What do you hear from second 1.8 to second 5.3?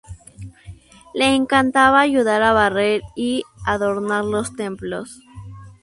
ayudar a barrer y adornar los templos.